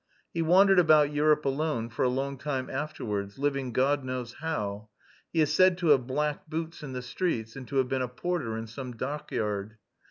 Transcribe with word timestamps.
He 0.33 0.41
wandered 0.41 0.79
about 0.79 1.13
Europe 1.13 1.45
alone 1.45 1.89
for 1.89 2.01
a 2.01 2.09
long 2.09 2.39
time 2.39 2.71
afterwards, 2.71 3.37
living 3.37 3.71
God 3.71 4.03
knows 4.03 4.33
how; 4.39 4.89
he 5.31 5.41
is 5.41 5.53
said 5.53 5.77
to 5.77 5.89
have 5.89 6.07
blacked 6.07 6.49
boots 6.49 6.81
in 6.81 6.93
the 6.93 7.03
street, 7.03 7.55
and 7.55 7.67
to 7.67 7.75
have 7.75 7.87
been 7.87 8.01
a 8.01 8.07
porter 8.07 8.57
in 8.57 8.65
some 8.65 8.93
dockyard. 8.95 9.77